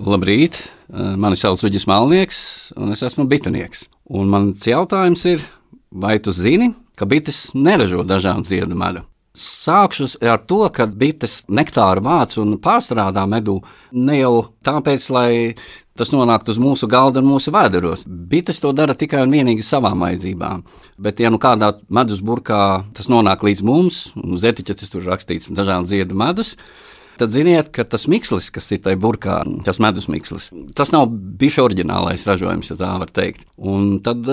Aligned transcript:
Labrīt, 0.00 0.56
mani 0.90 1.36
sauc 1.36 1.60
Uģis 1.66 1.84
Malnieks, 1.90 2.38
un 2.80 2.92
es 2.94 3.02
esmu 3.04 3.26
bitinieks. 3.28 3.86
Un 4.12 4.30
mans 4.32 4.64
jautājums 4.68 5.24
ir, 5.28 5.42
vai 5.90 6.18
tu 6.22 6.32
zini, 6.32 6.70
ka 6.96 7.08
bites 7.08 7.50
neražo 7.56 8.04
dažādu 8.06 8.48
ziedu 8.48 8.78
medu? 8.78 9.04
Sākšu 9.32 10.10
ar 10.28 10.42
to, 10.44 10.60
ka 10.72 10.84
bites 10.86 11.40
nektāru 11.48 12.04
vāc 12.04 12.36
un 12.40 12.58
pārstrādā 12.60 13.24
medu 13.28 13.62
ne 13.92 14.18
jau 14.18 14.34
tāpēc, 14.64 15.08
lai 15.12 15.30
tas 15.96 16.12
nonāktu 16.12 16.52
uz 16.52 16.60
mūsu 16.60 16.88
galda 16.88 17.20
un 17.20 17.28
mūsu 17.30 17.52
vēderos. 17.52 18.04
Bites 18.06 18.60
to 18.60 18.72
dara 18.76 18.96
tikai 18.96 19.24
un 19.24 19.32
vienīgi 19.32 19.64
savām 19.64 20.04
vajadzībām. 20.04 20.64
Bet, 21.00 21.20
ja 21.20 21.32
nu 21.32 21.40
kādā 21.40 21.74
medus 21.92 22.20
burkā 22.24 22.84
tas 22.96 23.08
nonāk 23.12 23.44
līdz 23.44 23.64
mums, 23.64 24.06
un 24.20 24.36
uz 24.36 24.44
etiķetes 24.48 24.92
tur 24.92 25.04
rakstīts 25.08 25.52
dažādi 25.52 25.96
ziedu 25.96 26.16
medus, 26.16 26.54
tad 26.56 26.70
ziniet, 27.20 27.68
ka 27.74 27.84
tas 27.84 28.08
mikslis, 28.10 28.48
kas 28.54 28.70
ir 28.72 28.80
tajā 28.84 28.98
burkā, 29.00 29.42
tas 29.66 29.80
medus 29.82 30.08
mikslis, 30.12 30.50
tas 30.76 30.94
nav 30.94 31.10
bijis 31.10 31.60
oriģinālais 31.62 32.26
ražojums, 32.28 32.72
ja 32.72 32.78
tā 32.80 32.90
var 33.02 33.12
teikt. 33.12 33.46
Un 33.58 33.98
tad 34.04 34.26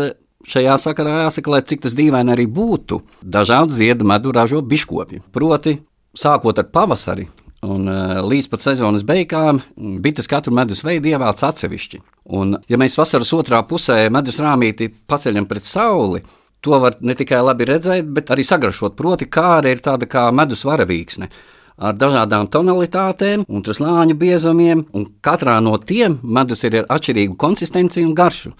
Šajā 0.48 0.78
sakarā 0.80 1.26
jāsaka, 1.26 1.52
lai 1.52 1.60
cik 1.68 1.82
tas 1.84 1.94
dīvaini 1.98 2.32
arī 2.32 2.46
būtu, 2.48 3.02
dažādu 3.28 3.76
ziedu 3.76 4.08
medu 4.08 4.32
ražo 4.32 4.62
biškopi. 4.64 5.20
Proti, 5.36 5.73
sākot 6.16 6.62
ar 6.62 6.70
pavasari 6.72 7.28
un 7.68 7.90
uh, 7.92 8.22
līdz 8.23 8.48
pat 8.48 8.64
sezonas 8.64 9.04
beigām, 9.04 9.59
bites 10.00 10.32
katru 10.32 10.54
medus 10.56 10.80
veidu 10.88 11.12
ievāc 11.12 11.44
atsevišķi. 11.44 12.00
Un, 12.40 12.56
ja 12.72 12.80
mēs 12.80 12.96
vasaras 12.96 13.34
otrā 13.36 13.59
pusē 13.68 14.06
medus 14.14 14.40
rāmīti 14.40 14.88
paceļam 14.88 15.48
pret 15.50 15.68
sauli, 15.68 16.23
to 16.64 16.80
var 16.80 16.96
ne 17.04 17.18
tikai 17.20 17.44
labi 17.44 17.68
redzēt, 17.68 18.08
bet 18.08 18.32
arī 18.32 18.48
sagrašot. 18.48 18.96
Proti, 18.96 19.28
kā 19.28 19.58
arī 19.58 19.76
ir 19.76 19.84
tāda 19.84 20.08
kā 20.08 20.30
medus 20.32 20.64
varavīksne 20.68 21.28
ar 21.80 21.96
dažādām 21.96 22.50
tonalitātēm 22.52 23.46
un 23.48 23.64
slāņu 23.64 24.18
biezumiem, 24.20 24.84
un 24.94 25.08
katrā 25.24 25.60
no 25.64 25.78
tiem 25.78 26.20
medus 26.24 26.64
ir 26.68 26.82
ar 26.82 26.92
atšķirīgu 26.98 27.38
konsistenci 27.40 28.04
un 28.06 28.14
garšu. 28.16 28.54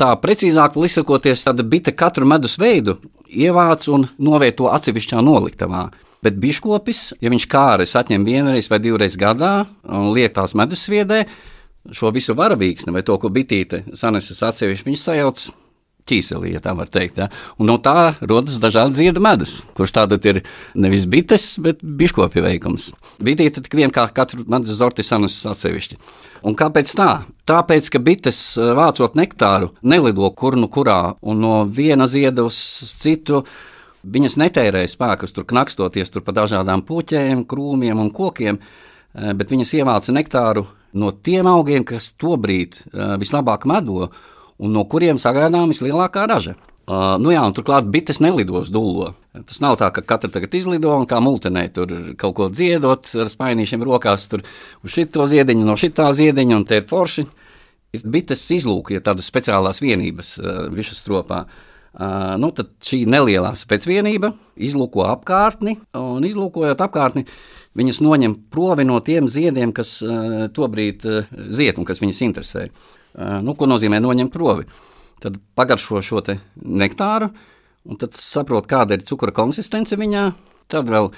Tā 0.00 0.14
precīzāk 0.16 0.78
lisakoties, 0.80 1.44
tad 1.44 1.60
bite 1.68 1.92
katru 1.92 2.28
medus 2.28 2.56
veidu 2.60 2.96
ievāc 3.28 3.84
un 3.92 4.06
novieto 4.18 4.70
atsevišķā 4.72 5.20
noliktavā. 5.24 5.88
Bet 6.24 6.36
biškopis, 6.40 7.14
ja 7.20 7.32
viņš 7.32 7.46
kāres 7.48 7.96
atņem 7.96 8.24
vienreiz 8.24 8.68
vai 8.68 8.80
divreiz 8.80 9.16
gadā 9.20 9.64
un 9.88 10.10
liek 10.16 10.34
tās 10.36 10.54
medus 10.56 10.84
sviedē, 10.84 11.24
šo 11.96 12.12
visu 12.12 12.36
varavīksni 12.36 12.92
vai 12.92 13.04
to, 13.04 13.16
ko 13.20 13.30
bitīte 13.32 13.84
sanesus 13.96 14.42
atsevišķi, 14.44 14.88
viņš 14.88 15.04
sajauc 15.04 15.46
ķīselī, 16.10 16.54
ja 16.56 16.62
tā 16.64 16.74
var 16.76 16.90
teikt. 16.92 17.20
Ja? 17.22 17.28
Un 17.58 17.70
no 17.70 17.78
tā 17.82 18.12
rodas 18.20 18.58
dažādi 18.62 19.04
ziedu 19.04 19.22
medus, 19.24 19.60
kurš 19.78 19.94
tātad 19.96 20.26
ir 20.26 20.42
nevis 20.74 21.06
bites, 21.10 21.52
bet 21.62 21.80
biškopja 21.82 22.44
veikums. 22.44 22.90
Bitīte 23.22 23.62
tik 23.64 23.78
vien 23.78 23.94
kā 23.94 24.08
katru 24.14 24.44
medus 24.50 24.80
zorti 24.80 25.06
sanesus 25.06 25.46
atsevišķi. 25.50 26.00
Un 26.46 26.56
kāpēc 26.56 26.92
tā? 26.96 27.10
Tāpēc, 27.48 27.90
ka 27.92 28.00
bites 28.02 28.40
eh, 28.58 28.72
vācot 28.76 29.16
nektāru 29.18 29.72
nelido 29.82 30.30
kur 30.36 30.56
nu 30.56 30.70
kurā 30.72 31.16
un 31.20 31.42
no 31.42 31.54
viena 31.66 32.08
zieda 32.10 32.44
uz 32.46 32.56
citu. 33.00 33.44
Viņas 34.00 34.38
netērēja 34.40 34.88
spēkus, 34.88 35.34
tur 35.36 35.44
knakstoties 35.44 36.08
tur 36.12 36.24
pa 36.24 36.32
dažādām 36.32 36.80
puķēm, 36.88 37.44
krūmiem 37.48 38.00
un 38.00 38.12
kokiem, 38.14 38.60
eh, 38.60 39.32
bet 39.36 39.52
viņas 39.52 39.74
ievāca 39.82 40.16
nektāru 40.16 40.64
no 40.96 41.12
tiem 41.12 41.46
augiem, 41.50 41.84
kas 41.84 42.12
tobrīd 42.16 42.80
eh, 42.80 43.16
vislabāk 43.20 43.68
medo 43.68 44.08
un 44.60 44.76
no 44.76 44.84
kuriem 44.88 45.18
sagaidām 45.20 45.72
vislielākā 45.72 46.26
raža. 46.30 46.56
Uh, 46.90 47.14
nu 47.22 47.30
jā, 47.30 47.42
turklāt 47.54 47.86
bites 47.92 48.18
nelidos 48.22 48.70
dūlo. 48.74 49.12
Tas 49.46 49.60
nav 49.62 49.76
tā, 49.78 49.92
ka 49.94 50.02
katra 50.02 50.30
tagad 50.32 50.54
izlido 50.58 50.90
un 50.96 51.06
kā 51.06 51.20
multenē 51.22 51.68
tur 51.74 51.92
kaut 52.18 52.34
ko 52.38 52.48
dziedot 52.50 53.12
ar 53.22 53.30
spainīšiem 53.30 53.84
rokās, 53.86 54.26
tur 54.32 54.42
uz 54.82 54.96
šito 54.96 55.28
ziediņu, 55.30 55.66
no 55.68 55.78
šitā 55.78 56.08
ziediņa, 56.18 56.56
un 56.58 56.66
te 56.66 56.80
ir 56.80 56.88
forši. 56.90 57.28
Ir 57.94 58.06
bites 58.06 58.42
izlūki, 58.54 58.98
ir 58.98 59.06
tādas 59.06 59.26
speciālās 59.30 59.82
vienības 59.82 60.36
uh, 60.38 60.66
višas 60.74 61.02
stropā. 61.04 61.44
Uh, 61.44 61.69
nu, 61.98 62.50
tad 62.54 62.70
šī 62.86 63.02
nelielā 63.10 63.50
spēcvienība 63.58 64.30
izlūko 64.62 65.08
apkārtni, 65.10 65.74
un 65.98 66.26
izlūkojot 66.26 66.84
apkārtni, 66.86 67.24
viņas 67.78 67.98
noņem 68.04 68.36
provi 68.54 68.86
no 68.86 69.00
tiem 69.02 69.28
ziediem, 69.30 69.72
kas 69.74 69.98
uh, 70.04 70.46
tobrīd 70.54 71.06
uh, 71.08 71.26
ziet 71.50 71.80
un 71.80 71.88
kas 71.88 72.02
viņas 72.02 72.22
interesē. 72.28 72.68
Nu, 73.42 73.56
ko 73.58 73.66
nozīmē 73.66 73.98
noņemt 73.98 74.30
provi? 74.30 74.68
Tad 75.20 75.34
pagaršo 75.58 75.98
šo 76.06 76.20
nektāru, 76.62 77.26
un 77.90 77.98
tad 77.98 78.14
saprot, 78.14 78.68
kāda 78.70 78.94
ir 78.94 79.02
cukura 79.08 79.34
konsistence 79.34 79.98
viņā. 79.98 80.28
Tad 80.70 80.86
vēl 80.86 81.10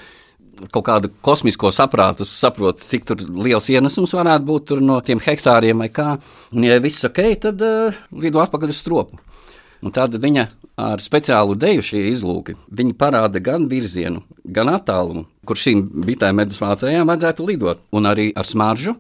kaut 0.72 0.87
kādu 0.87 1.11
kosmisko 1.25 1.69
saprātu 1.69 2.25
saprot, 2.28 2.81
cik 2.81 3.12
liels 3.37 3.69
ienesums 3.69 4.16
varētu 4.16 4.49
būt 4.49 4.72
no 4.81 5.03
tiem 5.05 5.21
hektāriem 5.21 5.84
vai 5.84 5.91
kā. 5.93 6.15
Un, 6.56 6.65
ja 6.65 6.81
viss 6.81 7.05
ok, 7.05 7.21
tad 7.44 7.61
uh, 7.61 8.00
lido 8.16 8.41
atpakaļ 8.41 8.72
uz 8.72 8.81
stropu. 8.81 9.21
Un 9.82 9.93
tad 9.93 10.16
viņa 10.16 10.49
ar 10.81 11.03
speciālu 11.05 11.56
deju 11.59 11.84
šie 11.84 12.05
izlūki 12.10 12.56
parāda 12.99 13.41
gan 13.43 13.69
virzienu, 13.69 14.22
gan 14.44 14.72
attālumu, 14.72 15.27
kur 15.47 15.56
šīm 15.56 15.84
bitēm 16.06 16.38
medus 16.41 16.60
vācējām 16.62 17.09
vajadzētu 17.09 17.49
lidot, 17.49 17.83
un 17.93 18.09
arī 18.09 18.31
ar 18.37 18.49
smaržu 18.49 18.97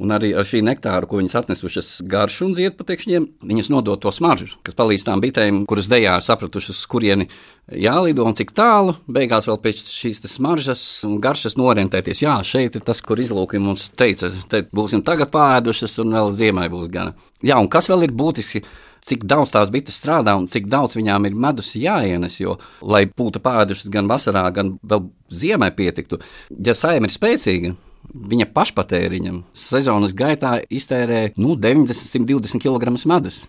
Un 0.00 0.10
arī 0.14 0.30
ar 0.32 0.46
šī 0.48 0.62
nektāru, 0.64 1.06
ko 1.06 1.18
viņas 1.20 1.34
atnesušas 1.42 1.88
garšu 2.08 2.46
un 2.48 2.54
ziedputekšņiem, 2.56 3.26
viņas 3.44 3.68
nodod 3.70 4.00
to 4.00 4.10
smaržu, 4.14 4.56
kas 4.64 4.76
palīdz 4.78 5.04
tām 5.04 5.20
bitēm, 5.20 5.58
kuras 5.68 5.90
dejā 5.92 6.14
sapratušas, 6.24 6.80
kurieni 6.88 7.26
jālido 7.68 8.24
un 8.24 8.36
cik 8.38 8.54
tālu. 8.56 8.96
Beigās 9.04 9.46
vēl 9.50 9.60
pēc 9.62 9.82
šīs 9.92 10.22
smaržas 10.32 10.82
un 11.08 11.18
garšas 11.22 11.58
norientēties. 11.60 12.24
Jā, 12.24 12.38
šeit 12.46 12.78
ir 12.78 12.86
tas, 12.86 13.04
kur 13.04 13.20
izlūki 13.20 13.60
mums 13.60 13.90
teica, 13.98 14.32
te 14.48 14.64
būsim 14.72 15.04
tagad 15.04 15.30
pāēdušas 15.34 15.98
un 16.02 16.16
vēl 16.16 16.32
ziemai 16.40 16.70
būs 16.72 16.88
gana. 16.92 17.12
Jā, 17.44 17.60
un 17.60 17.68
kas 17.68 17.92
vēl 17.92 18.08
ir 18.08 18.16
būtiski? 18.16 18.64
Cik 19.06 19.24
daudz 19.28 19.52
tās 19.54 19.70
bites 19.74 19.98
strādā 19.98 20.34
un 20.38 20.48
cik 20.50 20.68
daudz 20.70 20.96
viņām 20.98 21.26
ir 21.28 21.38
medus 21.38 21.74
jāienes. 21.78 22.38
Jo, 22.42 22.58
lai 22.80 23.04
būtu 23.06 23.42
pāēdušas 23.42 23.90
gan 23.92 24.10
vasarā, 24.10 24.44
gan 24.54 24.76
vēl 24.82 25.08
ziemai 25.32 25.72
pietiktu, 25.74 26.20
ja 26.50 26.74
saima 26.76 27.08
ir 27.08 27.14
spēcīga, 27.14 27.74
viņa 28.12 28.50
pašpatēriņam 28.54 29.42
sezonas 29.56 30.14
gaitā 30.16 30.58
iztērē 30.70 31.32
nu, 31.40 31.56
90-120 31.56 32.62
kg 32.62 32.94
medus. 33.08 33.42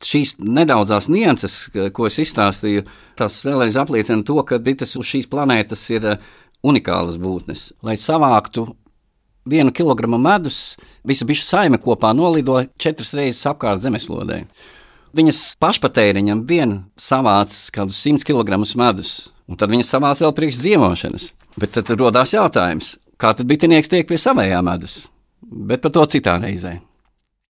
Šīs 0.00 0.38
nedaudzās 0.40 1.10
nianses, 1.12 1.66
ko 1.92 2.06
es 2.08 2.16
izstāstīju, 2.22 2.86
tas 3.20 3.34
vēlreiz 3.44 3.76
apliecina 3.76 4.24
to, 4.24 4.38
ka 4.48 4.56
bites 4.56 4.96
uz 4.96 5.04
šīs 5.04 5.28
planētas 5.28 5.82
ir 5.92 6.06
eh, 6.14 6.22
unikālas 6.64 7.18
būtnes. 7.20 7.66
Lai 7.84 7.98
savāktu 8.00 8.64
vienu 9.44 9.74
kilogramu 9.76 10.16
medus, 10.18 10.78
visa 11.04 11.28
bišu 11.28 11.44
saime 11.44 11.76
kopā 11.80 12.14
nolido 12.16 12.62
četras 12.80 13.12
reizes 13.16 13.44
apkārt 13.52 13.84
zemeslodē. 13.84 14.46
Viņas 15.16 15.38
pašpatēriņam 15.58 16.44
vien 16.46 16.76
savāc 17.00 17.54
kaut 17.74 17.90
kādus 17.90 18.02
100 18.06 18.26
kg 18.28 18.60
medus, 18.78 19.30
un 19.50 19.58
tad 19.58 19.72
viņas 19.72 19.90
savāc 19.96 20.22
vēl 20.22 20.34
priekš 20.36 20.60
ziemošanas. 20.62 21.30
Bet 21.58 21.74
tad 21.74 21.90
radās 21.98 22.34
jautājums, 22.36 22.94
kā 23.18 23.32
tad 23.34 23.48
bitinieks 23.50 23.90
tiek 23.90 24.06
pie 24.06 24.20
savējām 24.20 24.70
medus, 24.70 25.08
bet 25.42 25.82
par 25.82 25.90
to 25.96 26.06
citā 26.14 26.38
reizē. 26.38 26.78